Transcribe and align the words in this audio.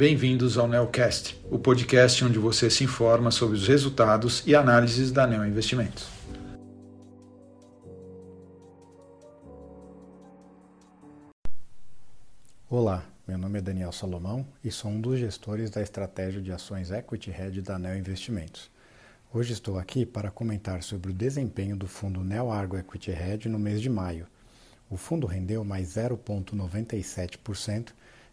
bem-vindos 0.00 0.56
ao 0.56 0.66
Neocast, 0.66 1.38
o 1.50 1.58
podcast 1.58 2.24
onde 2.24 2.38
você 2.38 2.70
se 2.70 2.82
informa 2.82 3.30
sobre 3.30 3.58
os 3.58 3.68
resultados 3.68 4.42
e 4.46 4.54
análises 4.54 5.12
da 5.12 5.26
Neo 5.26 5.44
Investimentos. 5.44 6.08
Olá, 12.66 13.04
meu 13.28 13.36
nome 13.36 13.58
é 13.58 13.60
Daniel 13.60 13.92
Salomão 13.92 14.46
e 14.64 14.70
sou 14.70 14.90
um 14.90 14.98
dos 14.98 15.20
gestores 15.20 15.68
da 15.68 15.82
estratégia 15.82 16.40
de 16.40 16.50
ações 16.50 16.90
Equity 16.90 17.30
Hedge 17.30 17.60
da 17.60 17.78
Neo 17.78 17.98
Investimentos. 17.98 18.70
Hoje 19.30 19.52
estou 19.52 19.78
aqui 19.78 20.06
para 20.06 20.30
comentar 20.30 20.82
sobre 20.82 21.10
o 21.10 21.14
desempenho 21.14 21.76
do 21.76 21.86
fundo 21.86 22.24
Neo 22.24 22.50
Argo 22.50 22.78
Equity 22.78 23.10
Hedge 23.10 23.50
no 23.50 23.58
mês 23.58 23.82
de 23.82 23.90
maio. 23.90 24.26
O 24.88 24.96
fundo 24.96 25.26
rendeu 25.26 25.62
mais 25.62 25.88
0,97% 25.88 27.88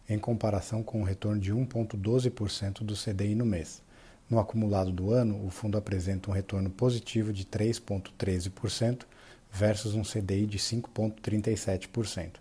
em 0.08 0.18
comparação 0.18 0.82
com 0.82 1.02
o 1.02 1.04
retorno 1.04 1.40
de 1.40 1.52
1,12% 1.52 2.82
do 2.82 2.94
CDI 2.94 3.34
no 3.34 3.44
mês. 3.44 3.82
No 4.30 4.38
acumulado 4.38 4.90
do 4.90 5.12
ano, 5.12 5.44
o 5.44 5.50
fundo 5.50 5.76
apresenta 5.76 6.30
um 6.30 6.34
retorno 6.34 6.70
positivo 6.70 7.32
de 7.32 7.44
3,13% 7.44 9.04
versus 9.52 9.94
um 9.94 10.02
CDI 10.02 10.46
de 10.46 10.58
5,37%. 10.58 12.32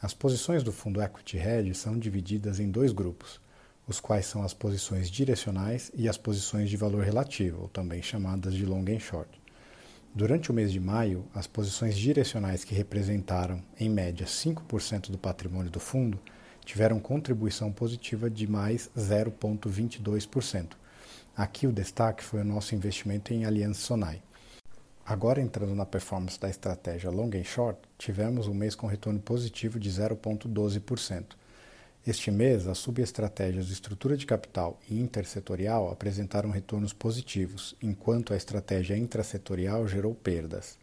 As 0.00 0.14
posições 0.14 0.62
do 0.62 0.72
fundo 0.72 1.02
Equity 1.02 1.36
Hedge 1.36 1.74
são 1.74 1.98
divididas 1.98 2.60
em 2.60 2.70
dois 2.70 2.92
grupos, 2.92 3.40
os 3.86 4.00
quais 4.00 4.26
são 4.26 4.42
as 4.42 4.54
posições 4.54 5.10
direcionais 5.10 5.90
e 5.94 6.08
as 6.08 6.16
posições 6.16 6.70
de 6.70 6.76
valor 6.76 7.02
relativo, 7.02 7.68
também 7.68 8.02
chamadas 8.02 8.54
de 8.54 8.64
long 8.64 8.84
and 8.88 9.00
short. 9.00 9.28
Durante 10.14 10.50
o 10.50 10.54
mês 10.54 10.72
de 10.72 10.80
maio, 10.80 11.24
as 11.34 11.46
posições 11.46 11.96
direcionais 11.96 12.64
que 12.64 12.74
representaram, 12.74 13.62
em 13.78 13.88
média, 13.88 14.26
5% 14.26 15.10
do 15.10 15.18
patrimônio 15.18 15.70
do 15.70 15.80
fundo 15.80 16.18
tiveram 16.68 17.00
contribuição 17.00 17.72
positiva 17.72 18.28
de 18.28 18.46
mais 18.46 18.90
0,22%. 18.94 20.72
Aqui 21.34 21.66
o 21.66 21.72
destaque 21.72 22.22
foi 22.22 22.42
o 22.42 22.44
nosso 22.44 22.74
investimento 22.74 23.32
em 23.32 23.46
Aliança 23.46 23.80
Sonai. 23.80 24.20
Agora 25.02 25.40
entrando 25.40 25.74
na 25.74 25.86
performance 25.86 26.38
da 26.38 26.50
estratégia 26.50 27.10
long 27.10 27.30
and 27.34 27.44
short, 27.44 27.80
tivemos 27.96 28.46
um 28.48 28.52
mês 28.52 28.74
com 28.74 28.86
retorno 28.86 29.18
positivo 29.18 29.80
de 29.80 29.90
0,12%. 29.90 31.24
Este 32.06 32.30
mês, 32.30 32.66
as 32.66 32.76
subestratégias 32.76 33.70
estrutura 33.70 34.14
de 34.14 34.26
capital 34.26 34.78
e 34.90 35.00
intersetorial 35.00 35.90
apresentaram 35.90 36.50
retornos 36.50 36.92
positivos, 36.92 37.74
enquanto 37.80 38.34
a 38.34 38.36
estratégia 38.36 38.94
intrasetorial 38.94 39.88
gerou 39.88 40.14
perdas. 40.14 40.76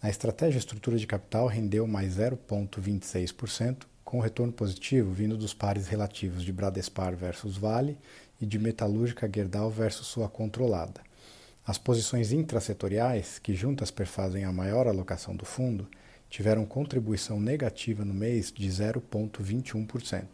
A 0.00 0.08
estratégia 0.08 0.58
estrutura 0.58 0.96
de 0.96 1.06
capital 1.06 1.46
rendeu 1.46 1.86
mais 1.86 2.16
0,26%, 2.16 3.89
com 4.10 4.18
retorno 4.18 4.52
positivo 4.52 5.12
vindo 5.12 5.36
dos 5.36 5.54
pares 5.54 5.86
relativos 5.86 6.42
de 6.42 6.52
Bradespar 6.52 7.14
versus 7.14 7.56
Vale 7.56 7.96
e 8.40 8.44
de 8.44 8.58
Metalúrgica 8.58 9.30
Gerdau 9.32 9.70
versus 9.70 10.08
sua 10.08 10.28
controlada. 10.28 11.00
As 11.64 11.78
posições 11.78 12.32
intrasetoriais, 12.32 13.38
que 13.38 13.54
juntas 13.54 13.88
perfazem 13.88 14.44
a 14.44 14.50
maior 14.50 14.88
alocação 14.88 15.36
do 15.36 15.44
fundo, 15.44 15.86
tiveram 16.28 16.66
contribuição 16.66 17.38
negativa 17.38 18.04
no 18.04 18.12
mês 18.12 18.50
de 18.50 18.68
0,21%. 18.68 20.26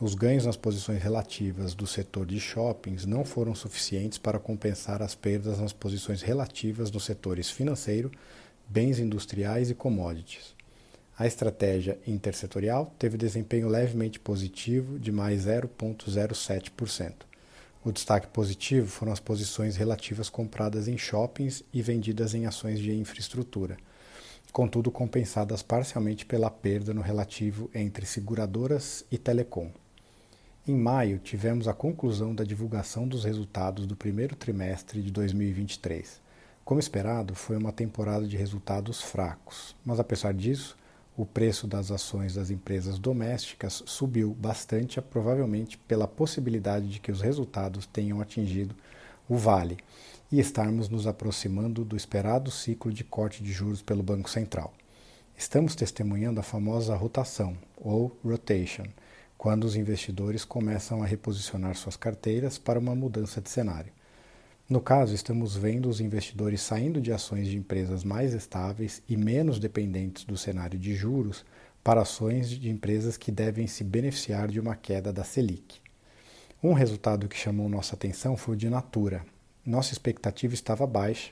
Os 0.00 0.14
ganhos 0.14 0.46
nas 0.46 0.56
posições 0.56 1.02
relativas 1.02 1.74
do 1.74 1.86
setor 1.86 2.24
de 2.24 2.40
shoppings 2.40 3.04
não 3.04 3.22
foram 3.22 3.54
suficientes 3.54 4.16
para 4.16 4.38
compensar 4.38 5.02
as 5.02 5.14
perdas 5.14 5.58
nas 5.58 5.74
posições 5.74 6.22
relativas 6.22 6.90
nos 6.90 7.04
setores 7.04 7.50
financeiro, 7.50 8.10
bens 8.66 8.98
industriais 8.98 9.68
e 9.68 9.74
commodities. 9.74 10.54
A 11.16 11.28
estratégia 11.28 11.96
intersetorial 12.08 12.92
teve 12.98 13.16
desempenho 13.16 13.68
levemente 13.68 14.18
positivo 14.18 14.98
de 14.98 15.12
mais 15.12 15.46
0,07%. 15.46 17.12
O 17.84 17.92
destaque 17.92 18.26
positivo 18.26 18.88
foram 18.88 19.12
as 19.12 19.20
posições 19.20 19.76
relativas 19.76 20.28
compradas 20.28 20.88
em 20.88 20.98
shoppings 20.98 21.62
e 21.72 21.80
vendidas 21.82 22.34
em 22.34 22.46
ações 22.46 22.80
de 22.80 22.92
infraestrutura, 22.92 23.76
contudo 24.52 24.90
compensadas 24.90 25.62
parcialmente 25.62 26.26
pela 26.26 26.50
perda 26.50 26.92
no 26.92 27.00
relativo 27.00 27.70
entre 27.72 28.04
seguradoras 28.06 29.04
e 29.08 29.16
telecom. 29.16 29.70
Em 30.66 30.74
maio, 30.74 31.18
tivemos 31.18 31.68
a 31.68 31.74
conclusão 31.74 32.34
da 32.34 32.42
divulgação 32.42 33.06
dos 33.06 33.22
resultados 33.22 33.86
do 33.86 33.94
primeiro 33.94 34.34
trimestre 34.34 35.00
de 35.00 35.12
2023. 35.12 36.20
Como 36.64 36.80
esperado, 36.80 37.36
foi 37.36 37.56
uma 37.56 37.70
temporada 37.70 38.26
de 38.26 38.36
resultados 38.36 39.00
fracos, 39.00 39.76
mas 39.84 40.00
apesar 40.00 40.34
disso, 40.34 40.76
o 41.16 41.24
preço 41.24 41.66
das 41.66 41.90
ações 41.90 42.34
das 42.34 42.50
empresas 42.50 42.98
domésticas 42.98 43.82
subiu 43.86 44.34
bastante, 44.34 45.00
provavelmente 45.00 45.78
pela 45.78 46.08
possibilidade 46.08 46.88
de 46.88 46.98
que 46.98 47.12
os 47.12 47.20
resultados 47.20 47.86
tenham 47.86 48.20
atingido 48.20 48.74
o 49.28 49.36
vale 49.36 49.78
e 50.30 50.40
estarmos 50.40 50.88
nos 50.88 51.06
aproximando 51.06 51.84
do 51.84 51.96
esperado 51.96 52.50
ciclo 52.50 52.92
de 52.92 53.04
corte 53.04 53.42
de 53.42 53.52
juros 53.52 53.80
pelo 53.80 54.02
Banco 54.02 54.28
Central. 54.28 54.74
Estamos 55.36 55.74
testemunhando 55.74 56.40
a 56.40 56.42
famosa 56.42 56.96
rotação, 56.96 57.56
ou 57.76 58.16
rotation, 58.24 58.84
quando 59.38 59.64
os 59.64 59.76
investidores 59.76 60.44
começam 60.44 61.02
a 61.02 61.06
reposicionar 61.06 61.76
suas 61.76 61.96
carteiras 61.96 62.58
para 62.58 62.78
uma 62.78 62.94
mudança 62.94 63.40
de 63.40 63.50
cenário. 63.50 63.92
No 64.66 64.80
caso, 64.80 65.14
estamos 65.14 65.54
vendo 65.54 65.90
os 65.90 66.00
investidores 66.00 66.62
saindo 66.62 66.98
de 66.98 67.12
ações 67.12 67.48
de 67.48 67.56
empresas 67.58 68.02
mais 68.02 68.32
estáveis 68.32 69.02
e 69.06 69.14
menos 69.14 69.58
dependentes 69.58 70.24
do 70.24 70.38
cenário 70.38 70.78
de 70.78 70.94
juros 70.94 71.44
para 71.82 72.00
ações 72.00 72.48
de 72.48 72.70
empresas 72.70 73.18
que 73.18 73.30
devem 73.30 73.66
se 73.66 73.84
beneficiar 73.84 74.48
de 74.48 74.58
uma 74.58 74.74
queda 74.74 75.12
da 75.12 75.22
Selic. 75.22 75.82
Um 76.62 76.72
resultado 76.72 77.28
que 77.28 77.36
chamou 77.36 77.68
nossa 77.68 77.94
atenção 77.94 78.38
foi 78.38 78.54
o 78.54 78.56
de 78.56 78.70
Natura. 78.70 79.26
Nossa 79.66 79.92
expectativa 79.92 80.54
estava 80.54 80.86
baixa 80.86 81.30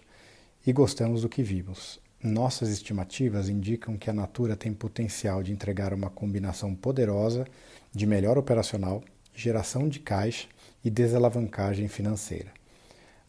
e 0.66 0.70
gostamos 0.70 1.22
do 1.22 1.28
que 1.30 1.42
vimos. 1.42 1.98
Nossas 2.22 2.68
estimativas 2.68 3.48
indicam 3.48 3.96
que 3.96 4.10
a 4.10 4.12
Natura 4.12 4.56
tem 4.56 4.74
potencial 4.74 5.42
de 5.42 5.52
entregar 5.52 5.94
uma 5.94 6.10
combinação 6.10 6.74
poderosa 6.74 7.46
de 7.94 8.06
melhor 8.06 8.36
operacional, 8.36 9.02
geração 9.34 9.88
de 9.88 10.00
caixa 10.00 10.48
e 10.84 10.90
desalavancagem 10.90 11.88
financeira. 11.88 12.52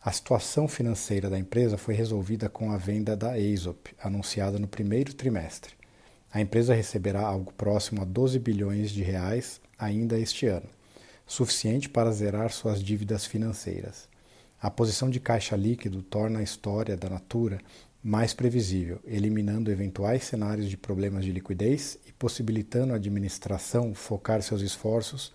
A 0.06 0.12
situação 0.12 0.68
financeira 0.68 1.30
da 1.30 1.40
empresa 1.40 1.78
foi 1.78 1.94
resolvida 1.94 2.50
com 2.50 2.74
a 2.74 2.78
venda 2.78 3.16
da 3.16 3.32
Aesop, 3.32 3.96
anunciada 3.98 4.60
no 4.60 4.68
primeiro 4.68 5.14
trimestre. 5.14 5.76
A 6.30 6.42
empresa 6.42 6.74
receberá 6.74 7.22
algo 7.22 7.54
próximo 7.54 8.02
a 8.02 8.04
12 8.06 8.38
bilhões 8.38 8.92
de 8.92 9.02
reais 9.02 9.62
ainda 9.80 10.20
este 10.20 10.46
ano, 10.46 10.68
suficiente 11.26 11.88
para 11.88 12.12
zerar 12.12 12.52
suas 12.52 12.84
dívidas 12.84 13.26
financeiras. 13.26 14.10
A 14.62 14.70
posição 14.70 15.10
de 15.10 15.22
caixa 15.22 15.56
líquido 15.56 16.02
torna 16.02 16.40
a 16.40 16.44
história 16.44 16.98
da 16.98 17.10
Natura 17.10 17.62
mais 18.04 18.34
previsível, 18.34 19.00
eliminando 19.06 19.72
eventuais 19.72 20.26
cenários 20.26 20.70
de 20.70 20.76
problemas 20.76 21.24
de 21.24 21.32
liquidez 21.32 21.98
e 22.06 22.12
possibilitando 22.12 22.92
a 22.92 22.98
administração 22.98 23.96
focar 23.96 24.42
seus 24.42 24.62
esforços 24.62 25.32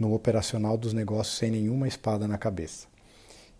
no 0.00 0.14
operacional 0.14 0.78
dos 0.78 0.94
negócios 0.94 1.36
sem 1.36 1.50
nenhuma 1.50 1.86
espada 1.86 2.26
na 2.26 2.38
cabeça. 2.38 2.88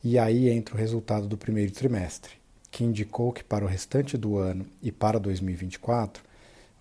E 0.02 0.16
aí 0.16 0.48
entra 0.48 0.76
o 0.76 0.78
resultado 0.78 1.26
do 1.26 1.36
primeiro 1.36 1.72
trimestre, 1.72 2.32
que 2.70 2.84
indicou 2.84 3.32
que 3.32 3.42
para 3.42 3.64
o 3.64 3.68
restante 3.68 4.16
do 4.16 4.38
ano 4.38 4.64
e 4.80 4.92
para 4.92 5.18
2024 5.18 6.22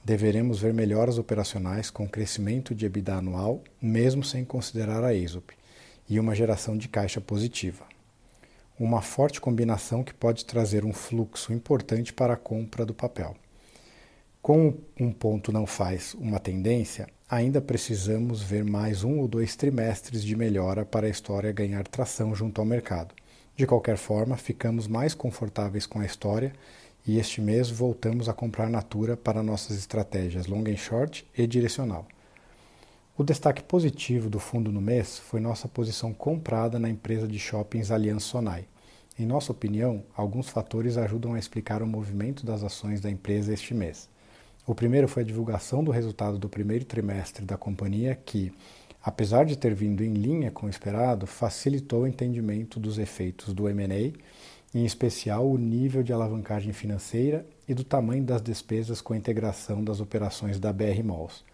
deveremos 0.05 0.59
ver 0.59 0.73
melhoras 0.73 1.17
operacionais 1.17 1.89
com 1.89 2.07
crescimento 2.07 2.75
de 2.75 2.85
EBITDA 2.85 3.15
anual, 3.15 3.61
mesmo 3.81 4.23
sem 4.23 4.45
considerar 4.45 5.03
a 5.03 5.13
ESOP, 5.13 5.53
e 6.07 6.19
uma 6.19 6.35
geração 6.35 6.77
de 6.77 6.87
caixa 6.87 7.19
positiva. 7.19 7.85
Uma 8.79 9.01
forte 9.01 9.41
combinação 9.41 10.03
que 10.03 10.13
pode 10.13 10.45
trazer 10.45 10.85
um 10.85 10.93
fluxo 10.93 11.51
importante 11.51 12.13
para 12.13 12.35
a 12.35 12.37
compra 12.37 12.85
do 12.85 12.93
papel. 12.93 13.35
Como 14.41 14.79
um 14.97 15.11
ponto 15.11 15.51
não 15.51 15.65
faz 15.65 16.13
uma 16.13 16.39
tendência, 16.39 17.09
ainda 17.29 17.59
precisamos 17.59 18.41
ver 18.41 18.63
mais 18.63 19.03
um 19.03 19.19
ou 19.19 19.27
dois 19.27 19.53
trimestres 19.53 20.23
de 20.23 20.33
melhora 20.33 20.85
para 20.85 21.07
a 21.07 21.09
história 21.09 21.51
ganhar 21.51 21.85
tração 21.85 22.33
junto 22.33 22.61
ao 22.61 22.65
mercado. 22.65 23.13
De 23.53 23.67
qualquer 23.67 23.97
forma, 23.97 24.37
ficamos 24.37 24.87
mais 24.87 25.13
confortáveis 25.13 25.85
com 25.85 25.99
a 25.99 26.05
história 26.05 26.53
e 27.05 27.19
este 27.19 27.41
mês 27.41 27.69
voltamos 27.69 28.29
a 28.29 28.33
comprar 28.33 28.69
Natura 28.69 29.17
para 29.17 29.43
nossas 29.43 29.77
estratégias 29.77 30.47
long 30.47 30.63
and 30.69 30.77
short 30.77 31.27
e 31.37 31.45
direcional. 31.45 32.07
O 33.17 33.23
destaque 33.23 33.63
positivo 33.63 34.29
do 34.29 34.39
fundo 34.39 34.71
no 34.71 34.79
mês 34.79 35.17
foi 35.17 35.41
nossa 35.41 35.67
posição 35.67 36.13
comprada 36.13 36.79
na 36.79 36.89
empresa 36.89 37.27
de 37.27 37.39
shoppings 37.39 37.91
Aliança 37.91 38.27
Sonai. 38.27 38.65
Em 39.19 39.25
nossa 39.25 39.51
opinião, 39.51 40.03
alguns 40.15 40.47
fatores 40.47 40.95
ajudam 40.95 41.33
a 41.33 41.39
explicar 41.39 41.81
o 41.81 41.87
movimento 41.87 42.45
das 42.45 42.63
ações 42.63 43.01
da 43.01 43.09
empresa 43.09 43.53
este 43.53 43.73
mês. 43.73 44.07
O 44.67 44.75
primeiro 44.75 45.07
foi 45.07 45.23
a 45.23 45.25
divulgação 45.25 45.81
do 45.81 45.91
resultado 45.91 46.37
do 46.37 46.49
primeiro 46.49 46.83
trimestre 46.83 47.45
da 47.45 47.55
companhia, 47.55 48.13
que, 48.13 48.51
apesar 49.01 49.45
de 49.45 49.57
ter 49.57 49.73
vindo 49.73 50.03
em 50.03 50.13
linha 50.13 50.51
com 50.51 50.65
o 50.65 50.69
esperado, 50.69 51.25
facilitou 51.25 52.01
o 52.01 52.07
entendimento 52.07 52.77
dos 52.77 52.99
efeitos 52.99 53.53
do 53.53 53.69
M&A, 53.69 54.11
em 54.77 54.85
especial 54.85 55.49
o 55.49 55.57
nível 55.57 56.03
de 56.03 56.11
alavancagem 56.11 56.73
financeira 56.73 57.45
e 57.65 57.73
do 57.73 57.85
tamanho 57.85 58.25
das 58.25 58.41
despesas 58.41 58.99
com 58.99 59.13
a 59.13 59.17
integração 59.17 59.81
das 59.81 60.01
operações 60.01 60.59
da 60.59 60.73
BR 60.73 61.01
Malls. 61.01 61.45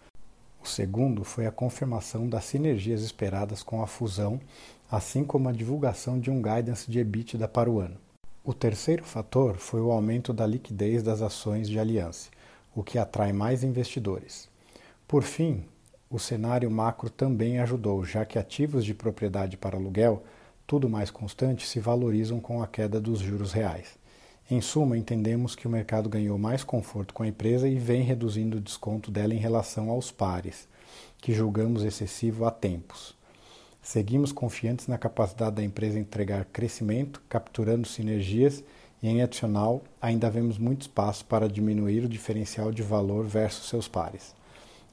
O 0.63 0.67
segundo 0.67 1.23
foi 1.23 1.45
a 1.45 1.51
confirmação 1.51 2.27
das 2.27 2.45
sinergias 2.45 3.03
esperadas 3.03 3.61
com 3.61 3.83
a 3.83 3.85
fusão, 3.85 4.41
assim 4.89 5.23
como 5.23 5.49
a 5.49 5.51
divulgação 5.51 6.19
de 6.19 6.31
um 6.31 6.41
guidance 6.41 6.89
de 6.89 6.97
EBITDA 6.97 7.47
para 7.47 7.69
o 7.69 7.79
ano. 7.79 7.97
O 8.43 8.55
terceiro 8.55 9.03
fator 9.03 9.57
foi 9.57 9.81
o 9.81 9.91
aumento 9.91 10.33
da 10.33 10.47
liquidez 10.47 11.03
das 11.03 11.21
ações 11.21 11.69
de 11.69 11.77
Aliança, 11.77 12.31
o 12.75 12.83
que 12.83 12.97
atrai 12.97 13.31
mais 13.31 13.63
investidores. 13.63 14.49
Por 15.07 15.23
fim, 15.23 15.65
o 16.09 16.19
cenário 16.19 16.69
macro 16.69 17.09
também 17.09 17.59
ajudou, 17.59 18.05
já 18.05 18.25
que 18.25 18.37
ativos 18.37 18.85
de 18.85 18.93
propriedade 18.93 19.57
para 19.57 19.77
aluguel, 19.77 20.23
tudo 20.65 20.89
mais 20.89 21.09
constante, 21.09 21.67
se 21.67 21.79
valorizam 21.79 22.39
com 22.39 22.61
a 22.61 22.67
queda 22.67 23.01
dos 23.01 23.19
juros 23.19 23.51
reais. 23.51 23.97
Em 24.49 24.59
suma, 24.61 24.97
entendemos 24.97 25.55
que 25.55 25.67
o 25.67 25.69
mercado 25.69 26.09
ganhou 26.09 26.37
mais 26.37 26.63
conforto 26.63 27.13
com 27.13 27.23
a 27.23 27.27
empresa 27.27 27.67
e 27.67 27.79
vem 27.79 28.03
reduzindo 28.03 28.57
o 28.57 28.61
desconto 28.61 29.09
dela 29.09 29.33
em 29.33 29.39
relação 29.39 29.89
aos 29.89 30.11
pares, 30.11 30.67
que 31.17 31.33
julgamos 31.33 31.83
excessivo 31.83 32.45
há 32.45 32.51
tempos. 32.51 33.15
Seguimos 33.81 34.31
confiantes 34.31 34.87
na 34.87 34.97
capacidade 34.97 35.55
da 35.57 35.63
empresa 35.63 35.99
entregar 35.99 36.45
crescimento, 36.45 37.21
capturando 37.27 37.87
sinergias 37.87 38.63
e, 39.03 39.09
em 39.09 39.21
adicional, 39.21 39.83
ainda 40.01 40.29
vemos 40.29 40.57
muito 40.57 40.83
espaço 40.83 41.25
para 41.25 41.49
diminuir 41.49 42.05
o 42.05 42.09
diferencial 42.09 42.71
de 42.71 42.81
valor 42.81 43.25
versus 43.25 43.67
seus 43.67 43.85
pares. 43.85 44.33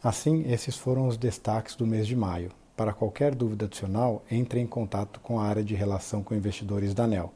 Assim, 0.02 0.42
esses 0.50 0.76
foram 0.76 1.06
os 1.06 1.16
destaques 1.16 1.76
do 1.76 1.86
mês 1.86 2.08
de 2.08 2.16
maio. 2.16 2.50
Para 2.76 2.92
qualquer 2.92 3.34
dúvida 3.34 3.66
adicional, 3.66 4.24
entre 4.28 4.58
em 4.58 4.66
contato 4.66 5.20
com 5.20 5.38
a 5.38 5.44
área 5.44 5.62
de 5.62 5.76
relação 5.76 6.24
com 6.24 6.34
investidores 6.34 6.92
da 6.92 7.04
ANEL. 7.04 7.32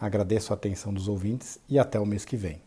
Agradeço 0.00 0.52
a 0.52 0.56
atenção 0.56 0.92
dos 0.92 1.06
ouvintes 1.06 1.60
e 1.68 1.78
até 1.78 2.00
o 2.00 2.04
mês 2.04 2.24
que 2.24 2.36
vem. 2.36 2.65